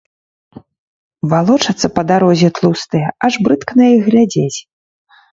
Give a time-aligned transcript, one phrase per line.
[1.33, 4.57] Валочацца па дарозе тлустыя, аж брыдка на іх глядзець.